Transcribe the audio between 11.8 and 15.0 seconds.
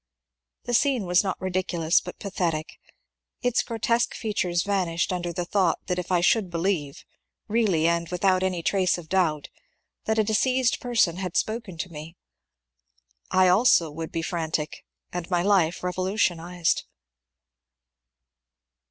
me, I also would be frantic,